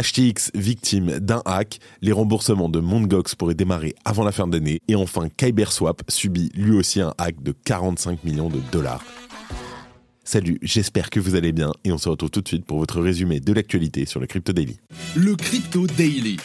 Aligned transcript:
HTX 0.00 0.50
victime 0.54 1.18
d'un 1.18 1.42
hack, 1.44 1.78
les 2.00 2.12
remboursements 2.12 2.70
de 2.70 2.80
Mondgox 2.80 3.34
pourraient 3.34 3.54
démarrer 3.54 3.94
avant 4.04 4.24
la 4.24 4.32
fin 4.32 4.46
d'année, 4.46 4.80
et 4.88 4.94
enfin 4.94 5.28
KyberSwap 5.36 6.02
subit 6.08 6.50
lui 6.54 6.72
aussi 6.72 7.00
un 7.00 7.12
hack 7.18 7.42
de 7.42 7.52
45 7.52 8.24
millions 8.24 8.48
de 8.48 8.60
dollars. 8.72 9.04
Salut, 10.24 10.58
j'espère 10.62 11.10
que 11.10 11.20
vous 11.20 11.34
allez 11.34 11.52
bien 11.52 11.72
et 11.84 11.92
on 11.92 11.98
se 11.98 12.08
retrouve 12.08 12.30
tout 12.30 12.40
de 12.40 12.48
suite 12.48 12.64
pour 12.64 12.78
votre 12.78 13.00
résumé 13.00 13.40
de 13.40 13.52
l'actualité 13.52 14.06
sur 14.06 14.20
le 14.20 14.26
Crypto 14.26 14.52
Daily. 14.52 14.78
Le 15.16 15.34
Crypto 15.34 15.86
Daily. 15.86 16.36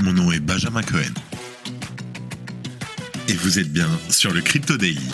Mon 0.00 0.12
nom 0.12 0.30
est 0.30 0.40
Benjamin 0.40 0.82
Cohen. 0.82 1.14
Et 3.28 3.34
vous 3.34 3.58
êtes 3.58 3.72
bien 3.72 3.88
sur 4.08 4.32
le 4.32 4.40
Crypto 4.40 4.76
Daily. 4.76 5.10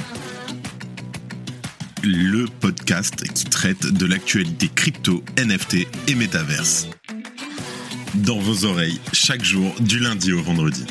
Le 2.06 2.44
podcast 2.60 3.26
qui 3.32 3.46
traite 3.46 3.86
de 3.86 4.04
l'actualité 4.04 4.68
crypto, 4.68 5.24
NFT 5.38 5.86
et 6.06 6.14
métaverse. 6.14 6.86
Dans 8.16 8.38
vos 8.38 8.66
oreilles, 8.66 9.00
chaque 9.14 9.42
jour, 9.42 9.74
du 9.80 10.00
lundi 10.00 10.34
au 10.34 10.42
vendredi. 10.42 10.84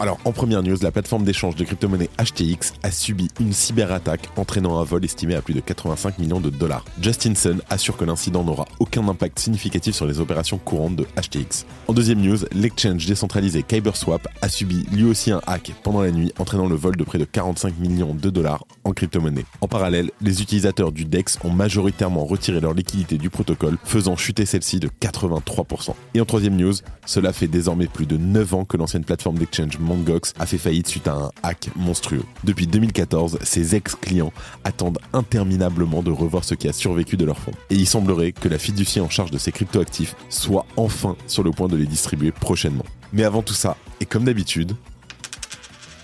Alors, 0.00 0.20
en 0.24 0.30
première 0.30 0.62
news, 0.62 0.76
la 0.80 0.92
plateforme 0.92 1.24
d'échange 1.24 1.56
de 1.56 1.64
crypto-monnaies 1.64 2.08
HTX 2.18 2.74
a 2.84 2.92
subi 2.92 3.26
une 3.40 3.52
cyberattaque 3.52 4.28
entraînant 4.36 4.78
un 4.78 4.84
vol 4.84 5.04
estimé 5.04 5.34
à 5.34 5.42
plus 5.42 5.54
de 5.54 5.60
85 5.60 6.20
millions 6.20 6.38
de 6.38 6.50
dollars. 6.50 6.84
Justin 7.02 7.34
Sun 7.34 7.60
assure 7.68 7.96
que 7.96 8.04
l'incident 8.04 8.44
n'aura 8.44 8.66
aucun 8.78 9.08
impact 9.08 9.40
significatif 9.40 9.96
sur 9.96 10.06
les 10.06 10.20
opérations 10.20 10.58
courantes 10.58 10.94
de 10.94 11.06
HTX. 11.16 11.66
En 11.88 11.94
deuxième 11.94 12.20
news, 12.20 12.38
l'exchange 12.52 13.06
décentralisé 13.06 13.64
KyberSwap 13.64 14.28
a 14.40 14.48
subi 14.48 14.86
lui 14.92 15.02
aussi 15.02 15.32
un 15.32 15.40
hack 15.48 15.72
pendant 15.82 16.02
la 16.02 16.12
nuit 16.12 16.32
entraînant 16.38 16.68
le 16.68 16.76
vol 16.76 16.94
de 16.94 17.02
près 17.02 17.18
de 17.18 17.24
45 17.24 17.76
millions 17.80 18.14
de 18.14 18.30
dollars 18.30 18.64
en 18.84 18.92
crypto-monnaie. 18.92 19.46
En 19.60 19.66
parallèle, 19.66 20.12
les 20.20 20.42
utilisateurs 20.42 20.92
du 20.92 21.06
DEX 21.06 21.40
ont 21.42 21.50
majoritairement 21.50 22.24
retiré 22.24 22.60
leur 22.60 22.72
liquidité 22.72 23.18
du 23.18 23.30
protocole, 23.30 23.78
faisant 23.82 24.14
chuter 24.14 24.46
celle-ci 24.46 24.78
de 24.78 24.88
83%. 25.00 25.94
Et 26.14 26.20
en 26.20 26.24
troisième 26.24 26.54
news, 26.54 26.74
cela 27.04 27.32
fait 27.32 27.48
désormais 27.48 27.88
plus 27.88 28.06
de 28.06 28.16
9 28.16 28.54
ans 28.54 28.64
que 28.64 28.76
l'ancienne 28.76 29.04
plateforme 29.04 29.38
d'exchange 29.38 29.80
Mongox 29.88 30.34
a 30.38 30.46
fait 30.46 30.58
faillite 30.58 30.86
suite 30.86 31.08
à 31.08 31.14
un 31.14 31.30
hack 31.42 31.70
monstrueux. 31.74 32.22
Depuis 32.44 32.66
2014, 32.66 33.38
ses 33.42 33.74
ex-clients 33.74 34.32
attendent 34.64 34.98
interminablement 35.12 36.02
de 36.02 36.10
revoir 36.10 36.44
ce 36.44 36.54
qui 36.54 36.68
a 36.68 36.72
survécu 36.72 37.16
de 37.16 37.24
leurs 37.24 37.38
fonds. 37.38 37.52
Et 37.70 37.74
il 37.74 37.86
semblerait 37.86 38.32
que 38.32 38.48
la 38.48 38.58
fiducie 38.58 39.00
en 39.00 39.08
charge 39.08 39.30
de 39.30 39.38
ces 39.38 39.50
cryptoactifs 39.50 40.14
soit 40.28 40.66
enfin 40.76 41.16
sur 41.26 41.42
le 41.42 41.50
point 41.50 41.68
de 41.68 41.76
les 41.76 41.86
distribuer 41.86 42.30
prochainement. 42.30 42.84
Mais 43.12 43.24
avant 43.24 43.42
tout 43.42 43.54
ça, 43.54 43.76
et 44.00 44.06
comme 44.06 44.24
d'habitude, 44.24 44.76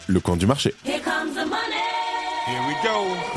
le 0.06 0.20
coin 0.20 0.36
du 0.36 0.46
marché. 0.46 0.74
Here 0.84 1.00
comes 1.02 1.34
the 1.34 1.46
money. 1.46 1.84
Here 2.46 2.62
we 2.66 2.74
go. 2.82 3.34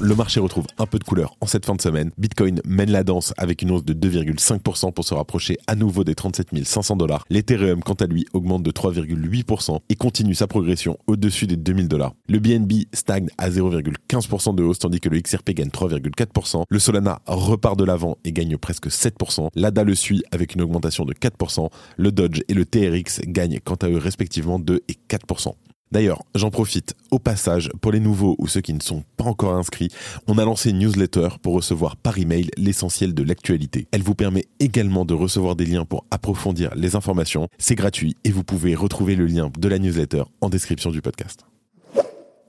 Le 0.00 0.14
marché 0.14 0.38
retrouve 0.38 0.66
un 0.78 0.86
peu 0.86 1.00
de 1.00 1.04
couleur 1.04 1.34
en 1.40 1.46
cette 1.46 1.66
fin 1.66 1.74
de 1.74 1.80
semaine. 1.80 2.12
Bitcoin 2.18 2.60
mène 2.64 2.90
la 2.92 3.02
danse 3.02 3.34
avec 3.36 3.62
une 3.62 3.72
hausse 3.72 3.84
de 3.84 3.94
2,5% 3.94 4.92
pour 4.92 5.04
se 5.04 5.12
rapprocher 5.12 5.58
à 5.66 5.74
nouveau 5.74 6.04
des 6.04 6.14
37 6.14 6.64
500 6.64 6.94
dollars. 6.94 7.24
L'Ethereum, 7.30 7.82
quant 7.82 7.94
à 7.94 8.06
lui, 8.06 8.24
augmente 8.32 8.62
de 8.62 8.70
3,8% 8.70 9.80
et 9.88 9.96
continue 9.96 10.36
sa 10.36 10.46
progression 10.46 10.98
au-dessus 11.08 11.48
des 11.48 11.56
2000 11.56 11.88
dollars. 11.88 12.14
Le 12.28 12.38
BNB 12.38 12.84
stagne 12.92 13.28
à 13.38 13.50
0,15% 13.50 14.54
de 14.54 14.62
hausse 14.62 14.78
tandis 14.78 15.00
que 15.00 15.08
le 15.08 15.20
XRP 15.20 15.50
gagne 15.50 15.70
3,4%. 15.70 16.62
Le 16.68 16.78
Solana 16.78 17.20
repart 17.26 17.76
de 17.76 17.84
l'avant 17.84 18.18
et 18.24 18.30
gagne 18.30 18.56
presque 18.56 18.86
7%. 18.86 19.48
L'ADA 19.56 19.82
le 19.82 19.96
suit 19.96 20.22
avec 20.30 20.54
une 20.54 20.62
augmentation 20.62 21.06
de 21.06 21.12
4%. 21.12 21.70
Le 21.96 22.12
Dodge 22.12 22.42
et 22.46 22.54
le 22.54 22.64
TRX 22.64 23.20
gagnent 23.26 23.58
quant 23.64 23.74
à 23.74 23.88
eux 23.88 23.98
respectivement 23.98 24.60
2 24.60 24.80
et 24.88 24.96
4%. 25.08 25.54
D'ailleurs, 25.90 26.22
j'en 26.34 26.50
profite 26.50 26.94
au 27.10 27.18
passage 27.18 27.70
pour 27.80 27.92
les 27.92 28.00
nouveaux 28.00 28.36
ou 28.38 28.46
ceux 28.46 28.60
qui 28.60 28.74
ne 28.74 28.80
sont 28.80 29.04
pas 29.16 29.24
encore 29.24 29.54
inscrits. 29.54 29.88
On 30.26 30.38
a 30.38 30.44
lancé 30.44 30.70
une 30.70 30.78
newsletter 30.78 31.28
pour 31.42 31.54
recevoir 31.54 31.96
par 31.96 32.18
email 32.18 32.50
l'essentiel 32.56 33.14
de 33.14 33.22
l'actualité. 33.22 33.86
Elle 33.92 34.02
vous 34.02 34.14
permet 34.14 34.44
également 34.60 35.04
de 35.04 35.14
recevoir 35.14 35.56
des 35.56 35.66
liens 35.66 35.84
pour 35.84 36.04
approfondir 36.10 36.74
les 36.74 36.96
informations. 36.96 37.48
C'est 37.58 37.74
gratuit 37.74 38.16
et 38.24 38.30
vous 38.30 38.44
pouvez 38.44 38.74
retrouver 38.74 39.16
le 39.16 39.26
lien 39.26 39.50
de 39.58 39.68
la 39.68 39.78
newsletter 39.78 40.24
en 40.40 40.50
description 40.50 40.90
du 40.90 41.00
podcast. 41.00 41.47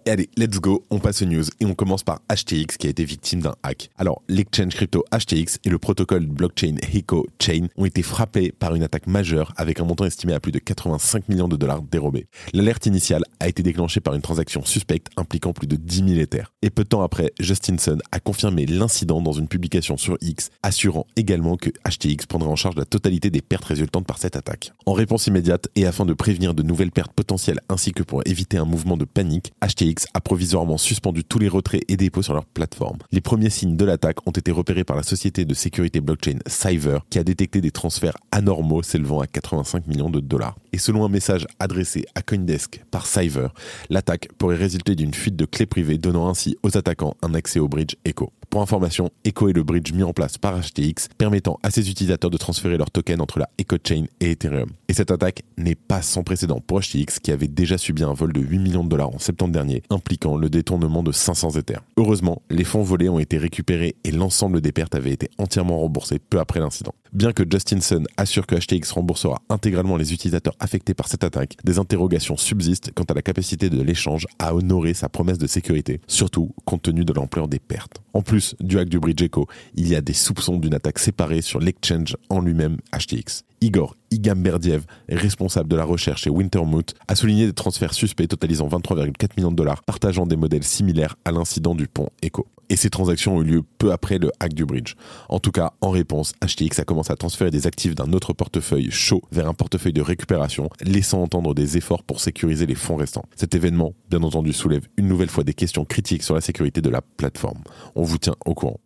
Allez, 0.10 0.28
let's 0.38 0.60
go, 0.60 0.84
on 0.90 0.98
passe 0.98 1.22
aux 1.22 1.26
news 1.26 1.44
et 1.60 1.68
on 1.68 1.76
commence 1.76 2.02
par 2.02 2.20
HTX 2.32 2.78
qui 2.80 2.88
a 2.88 2.90
été 2.90 3.06
victime 3.06 3.42
d'un 3.42 3.54
hack. 3.62 3.92
Alors, 3.96 4.24
l'exchange 4.28 4.74
crypto 4.74 5.06
HTX 5.12 5.60
et 5.64 5.70
le 5.70 5.78
protocole 5.78 6.26
blockchain 6.26 6.78
Heco 6.92 7.28
Chain 7.40 7.68
ont 7.78 7.86
été 7.86 8.02
frappés 8.02 8.52
par 8.52 8.74
une 8.74 8.82
attaque 8.82 9.06
majeure 9.06 9.54
avec 9.56 9.80
un 9.80 9.86
montant 9.86 10.06
estimé 10.06 10.34
à 10.34 10.40
plus 10.40 10.52
de 10.52 10.58
85 10.58 11.30
millions 11.30 11.48
de 11.48 11.56
dollars 11.56 11.84
dérobés. 11.84 12.26
L'alerte 12.54 12.88
initiale 12.88 13.22
a 13.40 13.48
été 13.48 13.62
déclenchée 13.62 14.00
par 14.00 14.16
une 14.16 14.24
transaction 14.24 14.66
suspecte 14.66 15.10
impliquant 15.16 15.54
plus 15.54 15.68
de 15.68 15.76
10 15.76 15.98
000 15.98 16.20
Ethers. 16.22 16.52
Et 16.64 16.72
peu 16.72 16.86
de 16.86 16.90
temps 16.90 17.04
après, 17.04 17.32
Justin 17.40 17.78
Sun 17.78 18.02
a 18.12 18.20
confirmé 18.20 18.66
l'incident 18.66 19.22
dans 19.22 19.34
une 19.34 19.48
publication 19.48 19.96
sur 19.96 20.18
X, 20.22 20.50
assurant 20.64 21.06
également 21.18 21.56
que 21.56 21.70
HTX 21.88 22.26
prendrait 22.28 22.50
en 22.50 22.56
charge 22.56 22.78
la 22.78 22.86
totalité 22.86 23.30
des 23.30 23.44
pertes 23.44 23.66
résultantes 23.66 24.08
par 24.08 24.18
cette 24.18 24.36
attaque. 24.36 24.74
En 24.88 24.94
réponse 24.94 25.28
immédiate 25.28 25.68
et 25.76 25.86
afin 25.86 26.08
de 26.08 26.14
prévenir 26.14 26.56
de 26.56 26.64
nouvelles 26.64 26.90
pertes 26.90 27.14
potentielles 27.14 27.60
ainsi 27.70 27.92
que 27.92 28.02
pour 28.02 28.24
éviter 28.26 28.58
un 28.58 28.66
mouvement 28.66 28.98
de 28.98 29.06
panique, 29.06 29.54
HTX 29.62 29.99
a 30.14 30.22
provisoirement 30.22 30.78
suspendu 30.78 31.24
tous 31.24 31.40
les 31.40 31.48
retraits 31.48 31.84
et 31.88 31.98
dépôts 31.98 32.22
sur 32.22 32.34
leur 32.34 32.46
plateforme. 32.46 32.98
Les 33.12 33.22
premiers 33.22 33.50
signes 33.50 33.76
de 33.76 33.86
l'attaque 33.86 34.26
ont 34.28 34.32
été 34.32 34.52
repérés 34.52 34.84
par 34.84 34.96
la 34.96 35.04
société 35.04 35.46
de 35.46 35.54
sécurité 35.54 36.02
blockchain 36.02 36.40
Cyver 36.48 37.00
qui 37.10 37.20
a 37.20 37.24
détecté 37.24 37.62
des 37.62 37.72
transferts 37.72 38.18
anormaux 38.32 38.84
s'élevant 38.84 39.22
à 39.22 39.28
85 39.28 39.88
millions 39.88 40.10
de 40.10 40.20
dollars. 40.20 40.58
Et 40.74 40.78
selon 40.78 41.06
un 41.06 41.10
message 41.10 41.48
adressé 41.60 42.06
à 42.16 42.22
Coindesk 42.22 42.84
par 42.92 43.08
Cyver, 43.08 43.50
l'attaque 43.90 44.30
pourrait 44.38 44.56
résulter 44.56 44.96
d'une 44.96 45.14
fuite 45.14 45.36
de 45.36 45.46
clés 45.46 45.66
privées 45.66 45.98
donnant 45.98 46.30
ainsi 46.30 46.58
aux 46.64 46.78
attaquants 46.78 47.16
un 47.22 47.34
accès 47.34 47.60
au 47.60 47.68
bridge 47.68 47.96
Echo. 48.06 48.32
Pour 48.50 48.64
information, 48.64 49.12
Echo 49.26 49.48
est 49.48 49.54
le 49.54 49.62
bridge 49.62 49.94
mis 49.94 50.02
en 50.02 50.12
place 50.12 50.40
par 50.40 50.60
HTX 50.60 51.10
permettant 51.20 51.60
à 51.62 51.70
ses 51.70 51.92
utilisateurs 51.92 52.32
de 52.32 52.38
transférer 52.38 52.78
leurs 52.78 52.90
tokens 52.90 53.22
entre 53.22 53.38
la 53.38 53.48
Echo 53.60 53.78
Chain 53.88 54.06
et 54.20 54.32
Ethereum. 54.32 54.72
Et 54.88 54.94
cette 54.94 55.12
attaque 55.12 55.44
n'est 55.58 55.76
pas 55.76 56.02
sans 56.02 56.24
précédent 56.24 56.60
pour 56.60 56.80
HTX 56.80 57.20
qui 57.22 57.32
avait 57.32 57.48
déjà 57.48 57.78
subi 57.78 58.04
un 58.04 58.14
vol 58.14 58.34
de 58.34 58.42
8 58.42 58.58
millions 58.58 58.84
de 58.84 58.90
dollars 58.90 59.14
en 59.14 59.20
septembre 59.20 59.54
dernier, 59.54 59.84
impliquant 59.92 60.36
le 60.36 60.50
détournement 60.50 61.04
de 61.04 61.12
500 61.12 61.60
Ethers. 61.60 61.84
Heureusement, 61.96 62.42
les 62.50 62.64
fonds 62.64 62.82
volés 62.82 63.08
ont 63.08 63.20
été 63.20 63.38
récupérés 63.38 63.96
et 64.04 64.12
l'ensemble 64.12 64.62
des 64.62 64.72
pertes 64.72 64.96
avait 64.96 65.12
été 65.12 65.30
entièrement 65.38 65.78
remboursé 65.78 66.18
peu 66.18 66.40
après 66.40 66.60
l'incident. 66.60 66.96
Bien 67.12 67.32
que 67.32 67.44
Justin 67.50 67.82
Sun 67.82 68.06
assure 68.18 68.46
que 68.46 68.54
HTX 68.54 68.92
remboursera 68.92 69.42
intégralement 69.50 69.98
les 69.98 70.14
utilisateurs 70.14 70.54
affectés 70.60 70.94
par 70.94 71.08
cette 71.08 71.24
attaque, 71.24 71.58
des 71.64 71.80
interrogations 71.80 72.38
subsistent 72.38 72.92
quant 72.94 73.04
à 73.06 73.16
la 73.16 73.24
capacité 73.24 73.72
de 73.72 73.82
l'échange 73.82 74.28
à 74.38 74.54
honorer 74.54 74.94
sa 74.94 75.10
promesse 75.10 75.40
de 75.40 75.48
sécurité, 75.48 76.02
surtout 76.06 76.54
compte 76.66 76.84
tenu 76.84 77.06
de 77.06 77.14
l'ampleur 77.14 77.48
des 77.48 77.58
pertes. 77.58 78.04
En 78.14 78.22
plus 78.22 78.56
du 78.60 78.78
hack 78.78 78.90
du 78.90 79.00
Bridge 79.00 79.24
Echo, 79.24 79.48
il 79.74 79.88
y 79.88 79.96
a 79.96 80.02
des 80.02 80.14
soupçons 80.14 80.58
d'une 80.58 80.76
attaque 80.76 81.00
séparée 81.00 81.42
sur 81.42 81.60
l'exchange 81.60 82.16
en 82.30 82.42
lui-même 82.42 82.78
HTX. 82.96 83.44
Igor 83.62 83.96
Igamberdiev, 84.12 84.84
responsable 85.10 85.68
de 85.68 85.76
la 85.76 85.86
recherche 85.86 86.22
chez 86.24 86.30
Wintermute, 86.30 86.94
a 87.08 87.16
souligné 87.16 87.48
des 87.48 87.54
transferts 87.54 87.96
suspects 87.96 88.28
totalisant 88.28 88.68
23,4 88.68 89.30
millions 89.36 89.52
de 89.52 89.56
dollars, 89.56 89.82
partageant 89.84 90.28
des 90.28 90.38
modèles 90.38 90.64
similaires 90.64 91.16
à 91.26 91.32
l'incident 91.32 91.74
du 91.74 91.88
pont 91.88 92.10
Echo. 92.22 92.46
Et 92.70 92.76
ces 92.76 92.90
transactions 92.90 93.38
ont 93.38 93.42
eu 93.42 93.46
lieu 93.46 93.64
peu 93.80 93.92
après 93.92 94.20
le 94.20 94.32
hack 94.40 94.54
du 94.54 94.66
bridge. 94.66 94.94
En 95.28 95.40
tout 95.40 95.52
cas, 95.52 95.74
en 95.82 95.90
réponse, 95.90 96.34
HTX 96.46 96.80
a 96.80 96.84
commencé 96.86 97.12
à 97.12 97.16
transférer 97.16 97.52
des 97.52 97.68
actifs 97.68 97.96
d'un 97.96 98.14
autre 98.14 98.34
portefeuille 98.34 98.92
chaud 98.92 99.22
vers 99.32 99.48
un 99.48 99.54
portefeuille 99.54 99.94
de 99.94 100.02
récupération, 100.02 100.70
laissant 100.82 101.22
entendre 101.24 101.54
des 101.54 101.78
efforts 101.78 102.04
pour 102.04 102.20
sécuriser 102.20 102.66
les 102.66 102.76
fonds 102.76 102.96
restants. 102.96 103.26
Cet 103.36 103.56
événement, 103.56 103.94
bien 104.10 104.22
entendu, 104.24 104.54
soulève 104.54 104.88
une 104.98 105.08
nouvelle 105.08 105.30
fois 105.30 105.44
des 105.44 105.54
questions 105.54 105.86
critiques 105.86 106.24
sur 106.24 106.36
la 106.36 106.42
sécurité 106.42 106.82
de 106.82 106.90
la 106.90 107.02
plateforme. 107.02 107.64
On 107.96 108.04
vous 108.04 108.18
tient 108.18 108.36
au 108.46 108.54
courant. 108.54 108.80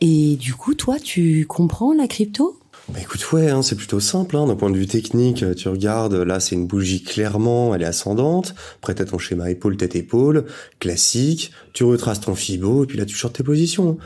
Et 0.00 0.36
du 0.36 0.54
coup, 0.54 0.74
toi, 0.74 0.98
tu 0.98 1.46
comprends 1.46 1.94
la 1.94 2.06
crypto? 2.06 2.58
Bah 2.88 3.00
écoute, 3.00 3.32
ouais, 3.32 3.50
hein, 3.50 3.62
c'est 3.62 3.74
plutôt 3.74 3.98
simple. 3.98 4.36
Hein, 4.36 4.46
D'un 4.46 4.54
point 4.54 4.70
de 4.70 4.76
vue 4.76 4.86
technique, 4.86 5.44
tu 5.56 5.68
regardes, 5.68 6.14
là 6.14 6.38
c'est 6.38 6.54
une 6.54 6.66
bougie 6.66 7.02
clairement, 7.02 7.74
elle 7.74 7.82
est 7.82 7.86
ascendante. 7.86 8.54
Après 8.76 8.94
t'as 8.94 9.04
ton 9.04 9.18
schéma 9.18 9.50
épaule 9.50 9.76
tête 9.76 9.96
épaule, 9.96 10.46
classique. 10.78 11.50
Tu 11.72 11.82
retraces 11.82 12.20
ton 12.20 12.34
fibo 12.36 12.84
et 12.84 12.86
puis 12.86 12.96
là 12.96 13.04
tu 13.04 13.16
shorts 13.16 13.32
tes 13.32 13.42
positions. 13.42 13.98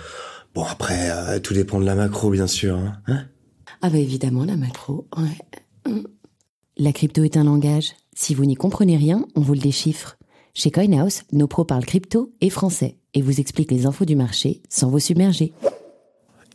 Bon 0.55 0.65
après, 0.65 1.11
euh, 1.11 1.39
tout 1.41 1.53
dépend 1.53 1.79
de 1.79 1.85
la 1.85 1.95
macro 1.95 2.31
bien 2.31 2.47
sûr. 2.47 2.77
Hein, 2.77 2.95
hein? 3.07 3.25
Ah 3.83 3.91
bah 3.91 3.99
évidemment 3.99 4.45
la 4.45 4.57
macro. 4.57 5.07
Ouais. 5.17 5.93
Mm. 5.93 6.07
La 6.79 6.93
crypto 6.93 7.23
est 7.23 7.37
un 7.37 7.45
langage. 7.45 7.93
Si 8.15 8.35
vous 8.35 8.47
n'y 8.47 8.55
comprenez 8.55 8.97
rien, 8.97 9.27
on 9.35 9.43
vous 9.43 9.55
le 9.55 9.61
déchiffre. 9.61 10.17
Chez 10.55 10.71
CoinHouse, 10.71 11.23
nos 11.33 11.47
pros 11.47 11.65
parlent 11.65 11.85
crypto 11.85 12.33
et 12.41 12.51
français 12.51 12.97
et 13.15 13.23
vous 13.23 13.41
expliquent 13.41 13.71
les 13.73 13.87
infos 13.87 14.05
du 14.05 14.17
marché 14.17 14.63
sans 14.69 14.89
vous 14.89 14.99
submerger. 14.99 15.53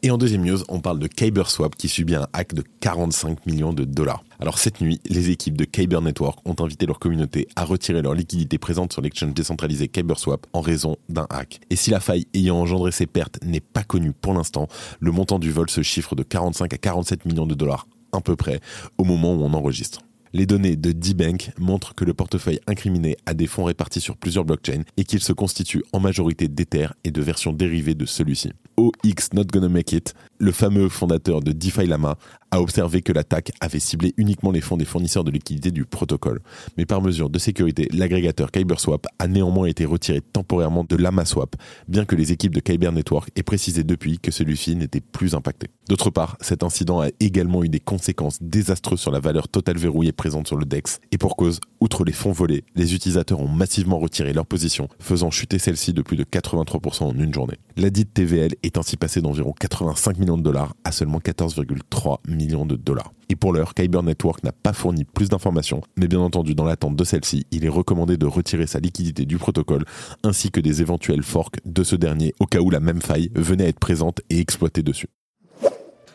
Et 0.04 0.12
en 0.12 0.18
deuxième 0.18 0.44
news, 0.44 0.60
on 0.70 0.80
parle 0.80 1.00
de 1.00 1.08
KyberSwap 1.08 1.76
qui 1.76 1.88
subit 1.88 2.16
un 2.16 2.28
hack 2.34 2.54
de 2.54 2.64
45 2.80 3.46
millions 3.46 3.74
de 3.74 3.86
dollars. 3.86 4.24
Alors 4.40 4.60
cette 4.60 4.82
nuit, 4.82 5.00
les 5.10 5.30
équipes 5.30 5.58
de 5.58 5.66
Kyber 5.66 6.02
Network 6.02 6.40
ont 6.46 6.56
invité 6.60 6.86
leur 6.86 7.00
communauté 7.00 7.48
à 7.56 7.66
retirer 7.66 8.02
leur 8.02 8.14
liquidité 8.14 8.58
présente 8.58 8.94
sur 8.94 9.02
l'exchange 9.02 9.34
décentralisé 9.34 9.88
KyberSwap 9.88 10.46
en 10.54 10.62
raison 10.62 10.98
d'un 11.10 11.26
hack. 11.30 11.60
Et 11.70 11.76
si 11.76 11.90
la 11.90 12.00
faille 12.00 12.28
ayant 12.34 12.58
engendré 12.58 12.92
ces 12.92 13.08
pertes 13.08 13.40
n'est 13.44 13.62
pas 13.62 13.84
connue 13.84 14.14
pour 14.14 14.34
l'instant, 14.34 14.68
le 15.00 15.12
montant 15.12 15.40
du 15.40 15.52
vol 15.52 15.70
se 15.70 15.82
chiffre 15.82 16.16
de 16.16 16.24
45 16.24 16.74
à 16.74 16.78
47 16.78 17.26
millions 17.26 17.48
de 17.48 17.56
dollars 17.56 17.88
à 18.12 18.22
peu 18.22 18.36
près 18.36 18.60
au 18.98 19.04
moment 19.04 19.34
où 19.34 19.44
on 19.44 19.54
enregistre. 19.54 20.05
Les 20.36 20.46
données 20.46 20.76
de 20.76 20.92
D-Bank 20.92 21.52
montrent 21.58 21.96
que 21.96 22.04
le 22.04 22.14
portefeuille 22.14 22.60
incriminé 22.68 23.16
a 23.26 23.34
des 23.34 23.48
fonds 23.48 23.64
répartis 23.64 24.02
sur 24.02 24.18
plusieurs 24.18 24.44
blockchains 24.44 24.84
et 24.98 25.06
qu'il 25.06 25.22
se 25.22 25.32
constitue 25.32 25.82
en 25.94 26.02
majorité 26.02 26.50
d'Ether 26.50 26.88
et 27.06 27.12
de 27.12 27.22
versions 27.22 27.54
dérivées 27.54 27.96
de 27.96 28.06
celui-ci. 28.06 28.52
OX 28.76 29.32
Not 29.32 29.46
Gonna 29.46 29.70
Make 29.70 29.94
It, 29.94 30.14
le 30.38 30.52
fameux 30.52 30.90
fondateur 30.90 31.42
de 31.42 31.52
DeFi 31.52 31.88
Lama, 31.88 32.18
a 32.56 32.62
observé 32.62 33.02
que 33.02 33.12
l'attaque 33.12 33.52
avait 33.60 33.80
ciblé 33.80 34.14
uniquement 34.18 34.52
les 34.52 34.62
fonds 34.62 34.78
des 34.78 34.86
fournisseurs 34.86 35.24
de 35.24 35.32
liquidités 35.32 35.72
du 35.72 35.86
protocole. 35.86 36.40
Mais 36.78 36.86
par 36.86 37.02
mesure 37.02 37.30
de 37.30 37.38
sécurité, 37.38 37.90
l'agrégateur 37.92 38.52
KyberSwap 38.52 39.08
a 39.20 39.28
néanmoins 39.28 39.68
été 39.68 39.86
retiré 39.86 40.22
temporairement 40.22 40.86
de 40.88 40.96
LamaSwap, 40.96 41.56
bien 41.88 42.06
que 42.06 42.16
les 42.16 42.32
équipes 42.32 42.56
de 42.56 42.62
Kyber 42.62 42.92
Network 42.92 43.30
aient 43.36 43.44
précisé 43.44 43.84
depuis 43.84 44.20
que 44.20 44.32
celui-ci 44.32 44.76
n'était 44.76 45.02
plus 45.02 45.36
impacté. 45.36 45.68
D'autre 45.90 46.10
part, 46.10 46.38
cet 46.40 46.64
incident 46.64 47.02
a 47.02 47.10
également 47.20 47.64
eu 47.64 47.70
des 47.70 47.80
conséquences 47.80 48.42
désastreuses 48.42 49.02
sur 49.02 49.12
la 49.12 49.20
valeur 49.20 49.48
totale 49.50 49.78
verrouillée 49.78 50.14
présente 50.14 50.48
sur 50.48 50.58
le 50.58 50.66
DEX. 50.66 51.00
Et 51.12 51.18
pour 51.18 51.36
cause, 51.36 51.60
outre 51.80 52.06
les 52.06 52.14
fonds 52.14 52.32
volés, 52.32 52.64
les 52.76 52.96
utilisateurs 52.96 53.40
ont 53.40 53.48
massivement 53.48 54.00
retiré 54.00 54.34
leur 54.34 54.46
position, 54.46 54.88
faisant 55.00 55.30
chuter 55.30 55.60
celle-ci 55.60 55.94
de 55.94 56.02
plus 56.02 56.18
de 56.18 56.24
83% 56.24 57.04
en 57.04 57.14
une 57.14 57.34
journée. 57.34 57.58
La 57.78 57.90
dite 57.90 58.14
TVL 58.14 58.56
est 58.64 58.78
ainsi 58.78 58.98
passée 58.98 59.22
d'environ 59.22 59.54
85 59.60 60.18
millions 60.18 60.35
de 60.38 60.44
dollars 60.44 60.76
à 60.84 60.92
seulement 60.92 61.20
14,3 61.20 62.18
millions 62.28 62.66
de 62.66 62.76
dollars. 62.76 63.12
Et 63.30 63.36
pour 63.36 63.54
l'heure, 63.54 63.74
Kyber 63.74 64.04
Network 64.04 64.44
n'a 64.44 64.52
pas 64.52 64.74
fourni 64.74 65.04
plus 65.04 65.30
d'informations, 65.30 65.82
mais 65.98 66.08
bien 66.08 66.20
entendu, 66.20 66.56
dans 66.56 66.66
l'attente 66.66 66.96
de 66.96 67.04
celle-ci, 67.04 67.46
il 67.52 67.66
est 67.66 67.70
recommandé 67.70 68.18
de 68.18 68.26
retirer 68.26 68.68
sa 68.68 68.80
liquidité 68.80 69.26
du 69.26 69.38
protocole 69.38 69.86
ainsi 70.24 70.52
que 70.52 70.60
des 70.60 70.82
éventuels 70.82 71.24
forks 71.24 71.58
de 71.66 71.84
ce 71.84 71.96
dernier 71.96 72.34
au 72.40 72.46
cas 72.46 72.60
où 72.60 72.70
la 72.70 72.80
même 72.80 73.02
faille 73.02 73.32
venait 73.36 73.66
à 73.66 73.68
être 73.70 73.80
présente 73.80 74.22
et 74.30 74.40
exploitée 74.40 74.84
dessus. 74.84 75.10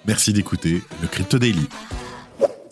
Merci 0.07 0.33
d'écouter 0.33 0.83
le 1.03 1.09
Crypto 1.09 1.39
Daily. 1.39 1.69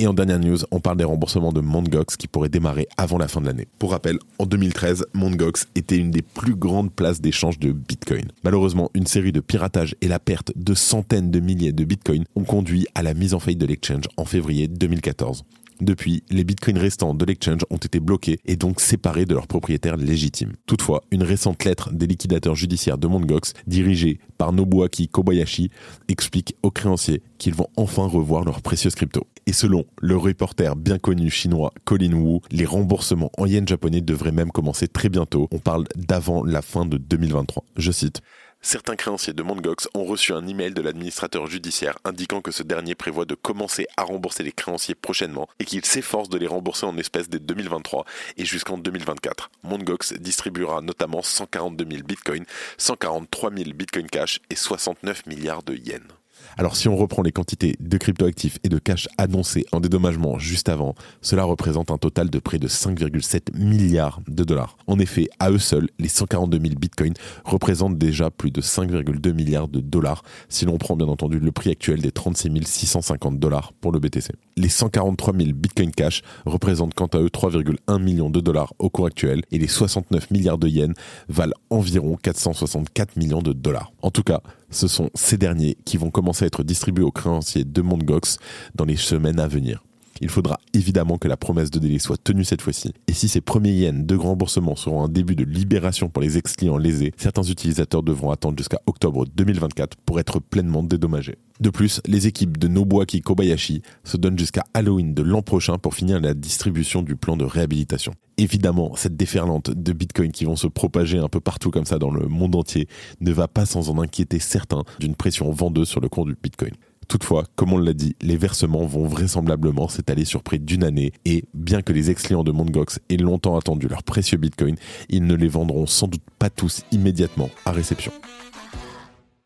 Et 0.00 0.06
en 0.06 0.14
dernière 0.14 0.38
news, 0.38 0.58
on 0.70 0.78
parle 0.78 0.96
des 0.96 1.02
remboursements 1.04 1.50
de 1.50 1.60
Mondgox 1.60 2.16
qui 2.16 2.28
pourraient 2.28 2.48
démarrer 2.48 2.86
avant 2.96 3.18
la 3.18 3.26
fin 3.26 3.40
de 3.40 3.46
l'année. 3.46 3.66
Pour 3.80 3.90
rappel, 3.90 4.16
en 4.38 4.46
2013, 4.46 5.06
Mondgox 5.12 5.66
était 5.74 5.96
une 5.96 6.12
des 6.12 6.22
plus 6.22 6.54
grandes 6.54 6.92
places 6.92 7.20
d'échange 7.20 7.58
de 7.58 7.72
Bitcoin. 7.72 8.28
Malheureusement, 8.44 8.90
une 8.94 9.08
série 9.08 9.32
de 9.32 9.40
piratages 9.40 9.96
et 10.00 10.06
la 10.06 10.20
perte 10.20 10.52
de 10.54 10.72
centaines 10.72 11.32
de 11.32 11.40
milliers 11.40 11.72
de 11.72 11.82
Bitcoin 11.82 12.24
ont 12.36 12.44
conduit 12.44 12.86
à 12.94 13.02
la 13.02 13.12
mise 13.12 13.34
en 13.34 13.40
faillite 13.40 13.60
de 13.60 13.66
l'exchange 13.66 14.04
en 14.16 14.24
février 14.24 14.68
2014. 14.68 15.42
Depuis, 15.80 16.24
les 16.30 16.42
bitcoins 16.42 16.78
restants 16.78 17.14
de 17.14 17.24
l'exchange 17.24 17.60
ont 17.70 17.76
été 17.76 18.00
bloqués 18.00 18.40
et 18.46 18.56
donc 18.56 18.80
séparés 18.80 19.26
de 19.26 19.34
leurs 19.34 19.46
propriétaires 19.46 19.96
légitimes. 19.96 20.52
Toutefois, 20.66 21.04
une 21.12 21.22
récente 21.22 21.64
lettre 21.64 21.92
des 21.92 22.08
liquidateurs 22.08 22.56
judiciaires 22.56 22.98
de 22.98 23.06
Mondgox, 23.06 23.52
dirigée 23.66 24.18
par 24.38 24.52
Nobuaki 24.52 25.08
Kobayashi, 25.08 25.70
explique 26.08 26.56
aux 26.64 26.72
créanciers 26.72 27.22
qu'ils 27.38 27.54
vont 27.54 27.68
enfin 27.76 28.06
revoir 28.06 28.44
leurs 28.44 28.60
précieuses 28.60 28.96
cryptos. 28.96 29.26
Et 29.48 29.54
selon 29.54 29.86
le 30.02 30.14
reporter 30.14 30.76
bien 30.76 30.98
connu 30.98 31.30
chinois 31.30 31.72
Colin 31.86 32.12
Wu, 32.12 32.40
les 32.50 32.66
remboursements 32.66 33.32
en 33.38 33.46
yens 33.46 33.66
japonais 33.66 34.02
devraient 34.02 34.30
même 34.30 34.50
commencer 34.50 34.88
très 34.88 35.08
bientôt. 35.08 35.48
On 35.52 35.58
parle 35.58 35.84
d'avant 35.96 36.44
la 36.44 36.60
fin 36.60 36.84
de 36.84 36.98
2023. 36.98 37.64
Je 37.78 37.90
cite. 37.90 38.20
Certains 38.60 38.94
créanciers 38.94 39.32
de 39.32 39.42
Mondgox 39.42 39.88
ont 39.94 40.04
reçu 40.04 40.34
un 40.34 40.46
email 40.46 40.74
de 40.74 40.82
l'administrateur 40.82 41.46
judiciaire 41.46 41.96
indiquant 42.04 42.42
que 42.42 42.50
ce 42.50 42.62
dernier 42.62 42.94
prévoit 42.94 43.24
de 43.24 43.34
commencer 43.34 43.86
à 43.96 44.02
rembourser 44.02 44.42
les 44.42 44.52
créanciers 44.52 44.94
prochainement 44.94 45.48
et 45.60 45.64
qu'il 45.64 45.82
s'efforce 45.82 46.28
de 46.28 46.36
les 46.36 46.46
rembourser 46.46 46.84
en 46.84 46.98
espèces 46.98 47.30
dès 47.30 47.38
2023 47.38 48.04
et 48.36 48.44
jusqu'en 48.44 48.76
2024. 48.76 49.50
Mondgox 49.62 50.12
distribuera 50.20 50.82
notamment 50.82 51.22
142 51.22 51.86
000 51.90 52.02
bitcoins, 52.02 52.44
143 52.76 53.50
000 53.56 53.70
bitcoin 53.74 54.08
cash 54.08 54.40
et 54.50 54.56
69 54.56 55.24
milliards 55.24 55.62
de 55.62 55.74
yens. 55.74 56.17
Alors 56.56 56.76
si 56.76 56.88
on 56.88 56.96
reprend 56.96 57.22
les 57.22 57.32
quantités 57.32 57.76
de 57.78 57.98
cryptoactifs 57.98 58.58
et 58.64 58.68
de 58.68 58.78
cash 58.78 59.08
annoncés 59.16 59.66
en 59.72 59.80
dédommagement 59.80 60.38
juste 60.38 60.68
avant, 60.68 60.94
cela 61.22 61.44
représente 61.44 61.90
un 61.90 61.98
total 61.98 62.30
de 62.30 62.38
près 62.38 62.58
de 62.58 62.68
5,7 62.68 63.56
milliards 63.56 64.20
de 64.26 64.44
dollars. 64.44 64.76
En 64.86 64.98
effet, 64.98 65.28
à 65.38 65.50
eux 65.50 65.58
seuls, 65.58 65.88
les 65.98 66.08
142 66.08 66.58
000 66.60 66.74
bitcoins 66.78 67.14
représentent 67.44 67.98
déjà 67.98 68.30
plus 68.30 68.50
de 68.50 68.60
5,2 68.60 69.32
milliards 69.32 69.68
de 69.68 69.80
dollars 69.80 70.22
si 70.48 70.64
l'on 70.64 70.78
prend 70.78 70.96
bien 70.96 71.08
entendu 71.08 71.38
le 71.38 71.52
prix 71.52 71.70
actuel 71.70 72.00
des 72.00 72.10
36 72.10 72.50
650 72.64 73.38
dollars 73.38 73.72
pour 73.80 73.92
le 73.92 74.00
BTC. 74.00 74.32
Les 74.56 74.68
143 74.68 75.34
000 75.34 75.50
bitcoins 75.52 75.92
cash 75.92 76.22
représentent 76.46 76.94
quant 76.94 77.06
à 77.06 77.18
eux 77.18 77.28
3,1 77.28 78.02
millions 78.02 78.30
de 78.30 78.40
dollars 78.40 78.74
au 78.78 78.90
cours 78.90 79.06
actuel 79.06 79.42
et 79.50 79.58
les 79.58 79.68
69 79.68 80.30
milliards 80.30 80.58
de 80.58 80.68
yens 80.68 80.94
valent 81.28 81.54
environ 81.70 82.16
464 82.16 83.16
millions 83.16 83.42
de 83.42 83.52
dollars. 83.52 83.92
En 84.02 84.10
tout 84.10 84.22
cas, 84.22 84.40
ce 84.70 84.88
sont 84.88 85.10
ces 85.14 85.36
derniers 85.36 85.76
qui 85.84 85.96
vont 85.96 86.10
commencer 86.10 86.44
à 86.44 86.46
être 86.46 86.62
distribués 86.62 87.04
aux 87.04 87.12
créanciers 87.12 87.64
de 87.64 87.82
Mondgox 87.82 88.38
dans 88.74 88.84
les 88.84 88.96
semaines 88.96 89.40
à 89.40 89.48
venir. 89.48 89.82
Il 90.20 90.28
faudra 90.28 90.58
évidemment 90.74 91.18
que 91.18 91.28
la 91.28 91.36
promesse 91.36 91.70
de 91.70 91.78
délai 91.78 91.98
soit 91.98 92.22
tenue 92.22 92.44
cette 92.44 92.62
fois-ci. 92.62 92.92
Et 93.06 93.12
si 93.12 93.28
ces 93.28 93.40
premiers 93.40 93.72
yens 93.72 94.04
de 94.04 94.16
remboursement 94.16 94.76
seront 94.76 95.04
un 95.04 95.08
début 95.08 95.36
de 95.36 95.44
libération 95.44 96.08
pour 96.08 96.22
les 96.22 96.38
ex-clients 96.38 96.76
lésés, 96.76 97.12
certains 97.16 97.42
utilisateurs 97.42 98.02
devront 98.02 98.30
attendre 98.30 98.58
jusqu'à 98.58 98.80
octobre 98.86 99.26
2024 99.34 99.96
pour 100.04 100.18
être 100.20 100.40
pleinement 100.40 100.82
dédommagés. 100.82 101.36
De 101.60 101.70
plus, 101.70 102.00
les 102.06 102.28
équipes 102.28 102.56
de 102.56 102.68
Nobuaki 102.68 103.20
Kobayashi 103.20 103.82
se 104.04 104.16
donnent 104.16 104.38
jusqu'à 104.38 104.64
Halloween 104.74 105.12
de 105.14 105.22
l'an 105.22 105.42
prochain 105.42 105.78
pour 105.78 105.94
finir 105.94 106.20
la 106.20 106.34
distribution 106.34 107.02
du 107.02 107.16
plan 107.16 107.36
de 107.36 107.44
réhabilitation. 107.44 108.12
Évidemment, 108.36 108.94
cette 108.94 109.16
déferlante 109.16 109.70
de 109.70 109.92
Bitcoin 109.92 110.30
qui 110.30 110.44
vont 110.44 110.54
se 110.54 110.68
propager 110.68 111.18
un 111.18 111.28
peu 111.28 111.40
partout 111.40 111.72
comme 111.72 111.84
ça 111.84 111.98
dans 111.98 112.12
le 112.12 112.28
monde 112.28 112.54
entier 112.54 112.86
ne 113.20 113.32
va 113.32 113.48
pas 113.48 113.66
sans 113.66 113.90
en 113.90 114.00
inquiéter 114.00 114.38
certains 114.38 114.84
d'une 115.00 115.16
pression 115.16 115.50
vendeuse 115.50 115.88
sur 115.88 116.00
le 116.00 116.08
cours 116.08 116.26
du 116.26 116.36
Bitcoin. 116.40 116.74
Toutefois, 117.08 117.44
comme 117.56 117.72
on 117.72 117.78
l'a 117.78 117.94
dit, 117.94 118.16
les 118.20 118.36
versements 118.36 118.84
vont 118.84 119.06
vraisemblablement 119.06 119.88
s'étaler 119.88 120.26
sur 120.26 120.42
près 120.42 120.58
d'une 120.58 120.84
année 120.84 121.12
et 121.24 121.44
bien 121.54 121.80
que 121.80 121.94
les 121.94 122.10
ex-clients 122.10 122.44
de 122.44 122.52
Mondgox 122.52 123.00
aient 123.08 123.16
longtemps 123.16 123.56
attendu 123.56 123.88
leurs 123.88 124.02
précieux 124.02 124.36
bitcoins, 124.36 124.76
ils 125.08 125.24
ne 125.26 125.34
les 125.34 125.48
vendront 125.48 125.86
sans 125.86 126.06
doute 126.06 126.22
pas 126.38 126.50
tous 126.50 126.82
immédiatement 126.92 127.48
à 127.64 127.72
réception. 127.72 128.12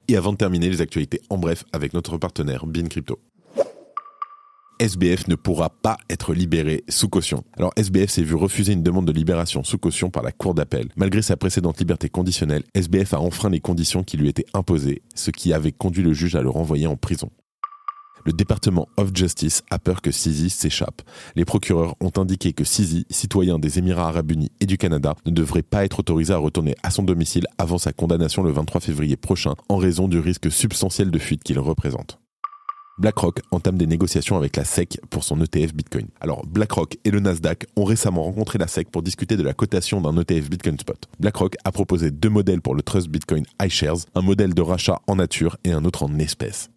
Et 0.08 0.16
avant 0.16 0.32
de 0.32 0.38
terminer 0.38 0.68
les 0.70 0.80
actualités 0.80 1.20
en 1.30 1.38
bref 1.38 1.64
avec 1.72 1.94
notre 1.94 2.18
partenaire 2.18 2.66
Bin 2.66 2.88
Crypto. 2.88 3.20
SBF 4.80 5.28
ne 5.28 5.36
pourra 5.36 5.70
pas 5.70 5.96
être 6.10 6.34
libéré 6.34 6.82
sous 6.88 7.08
caution. 7.08 7.44
Alors 7.56 7.70
SBF 7.76 8.10
s'est 8.10 8.24
vu 8.24 8.34
refuser 8.34 8.72
une 8.72 8.82
demande 8.82 9.06
de 9.06 9.12
libération 9.12 9.62
sous 9.62 9.78
caution 9.78 10.10
par 10.10 10.24
la 10.24 10.32
Cour 10.32 10.54
d'appel. 10.54 10.88
Malgré 10.96 11.22
sa 11.22 11.36
précédente 11.36 11.78
liberté 11.78 12.08
conditionnelle, 12.08 12.64
SBF 12.74 13.14
a 13.14 13.20
enfreint 13.20 13.50
les 13.50 13.60
conditions 13.60 14.02
qui 14.02 14.16
lui 14.16 14.28
étaient 14.28 14.46
imposées, 14.52 15.02
ce 15.14 15.30
qui 15.30 15.52
avait 15.52 15.70
conduit 15.70 16.02
le 16.02 16.12
juge 16.12 16.34
à 16.34 16.42
le 16.42 16.50
renvoyer 16.50 16.88
en 16.88 16.96
prison. 16.96 17.30
Le 18.24 18.32
département 18.32 18.88
of 18.96 19.10
Justice 19.14 19.62
a 19.70 19.78
peur 19.78 20.00
que 20.00 20.12
Sisi 20.12 20.48
s'échappe. 20.50 21.02
Les 21.34 21.44
procureurs 21.44 21.96
ont 22.00 22.12
indiqué 22.16 22.52
que 22.52 22.64
Sisi, 22.64 23.04
citoyen 23.10 23.58
des 23.58 23.78
Émirats 23.78 24.08
arabes 24.08 24.30
unis 24.30 24.52
et 24.60 24.66
du 24.66 24.78
Canada, 24.78 25.14
ne 25.26 25.32
devrait 25.32 25.62
pas 25.62 25.84
être 25.84 25.98
autorisé 26.00 26.32
à 26.32 26.38
retourner 26.38 26.76
à 26.82 26.90
son 26.90 27.02
domicile 27.02 27.46
avant 27.58 27.78
sa 27.78 27.92
condamnation 27.92 28.42
le 28.42 28.52
23 28.52 28.80
février 28.80 29.16
prochain 29.16 29.54
en 29.68 29.76
raison 29.76 30.06
du 30.06 30.20
risque 30.20 30.52
substantiel 30.52 31.10
de 31.10 31.18
fuite 31.18 31.42
qu'il 31.42 31.58
représente. 31.58 32.18
BlackRock 32.98 33.40
entame 33.50 33.78
des 33.78 33.86
négociations 33.86 34.36
avec 34.36 34.56
la 34.56 34.64
SEC 34.64 35.00
pour 35.10 35.24
son 35.24 35.40
ETF 35.40 35.74
Bitcoin. 35.74 36.08
Alors, 36.20 36.46
BlackRock 36.46 36.98
et 37.04 37.10
le 37.10 37.20
Nasdaq 37.20 37.66
ont 37.74 37.84
récemment 37.84 38.22
rencontré 38.22 38.58
la 38.58 38.68
SEC 38.68 38.90
pour 38.90 39.02
discuter 39.02 39.36
de 39.36 39.42
la 39.42 39.54
cotation 39.54 40.00
d'un 40.00 40.16
ETF 40.20 40.50
Bitcoin 40.50 40.78
Spot. 40.78 41.08
BlackRock 41.18 41.56
a 41.64 41.72
proposé 41.72 42.10
deux 42.10 42.28
modèles 42.28 42.60
pour 42.60 42.74
le 42.74 42.82
Trust 42.82 43.08
Bitcoin 43.08 43.44
iShares, 43.60 43.96
un 44.14 44.22
modèle 44.22 44.54
de 44.54 44.62
rachat 44.62 45.00
en 45.06 45.16
nature 45.16 45.56
et 45.64 45.72
un 45.72 45.84
autre 45.84 46.02
en 46.02 46.18
espèces. 46.18 46.68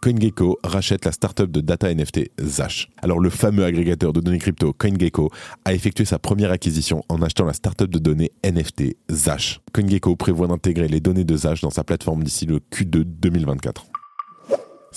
CoinGecko 0.00 0.58
rachète 0.62 1.04
la 1.04 1.12
startup 1.12 1.50
de 1.50 1.60
data 1.60 1.92
NFT 1.92 2.30
Zash. 2.40 2.88
Alors 3.02 3.18
le 3.18 3.30
fameux 3.30 3.64
agrégateur 3.64 4.12
de 4.12 4.20
données 4.20 4.38
crypto 4.38 4.72
CoinGecko 4.72 5.30
a 5.64 5.74
effectué 5.74 6.04
sa 6.04 6.18
première 6.18 6.52
acquisition 6.52 7.02
en 7.08 7.20
achetant 7.22 7.44
la 7.44 7.52
startup 7.52 7.90
de 7.90 7.98
données 7.98 8.30
NFT 8.44 8.96
Zash. 9.10 9.60
CoinGecko 9.72 10.16
prévoit 10.16 10.46
d'intégrer 10.46 10.88
les 10.88 11.00
données 11.00 11.24
de 11.24 11.36
Zash 11.36 11.60
dans 11.62 11.70
sa 11.70 11.84
plateforme 11.84 12.22
d'ici 12.22 12.46
le 12.46 12.58
Q2 12.58 13.02
2024. 13.02 13.86